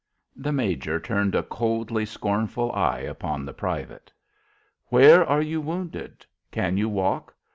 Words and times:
The 0.35 0.51
major 0.51 0.99
turned 0.99 1.35
a 1.35 1.43
coldly 1.43 2.07
scornful 2.07 2.71
eye 2.71 3.01
upon 3.01 3.45
the 3.45 3.53
private. 3.53 4.11
"Where 4.87 5.23
are 5.23 5.43
you 5.43 5.61
wounded? 5.61 6.25
Can 6.49 6.75
you 6.75 6.89
walk? 6.89 7.35